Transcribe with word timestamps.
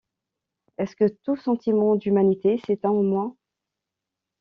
Est-ce 0.79 0.95
que 0.95 1.09
tout 1.23 1.35
sentiment 1.35 1.95
d’humanité 1.95 2.59
s’éteint 2.65 2.89
en 2.89 3.03
moi? 3.03 3.35